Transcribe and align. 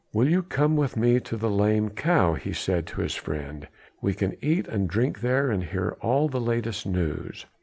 "Will 0.13 0.27
you 0.27 0.41
come 0.41 0.75
with 0.77 0.97
me 0.97 1.19
to 1.19 1.37
the 1.37 1.47
'Lame 1.47 1.89
Cow,'" 1.91 2.33
he 2.33 2.53
said 2.53 2.87
to 2.87 3.01
his 3.01 3.13
friend, 3.13 3.67
"we 4.01 4.15
can 4.15 4.35
eat 4.41 4.67
and 4.67 4.89
drink 4.89 5.19
there 5.21 5.51
and 5.51 5.63
hear 5.63 5.95
all 6.01 6.27
the 6.27 6.41
latest 6.41 6.87
news. 6.87 7.45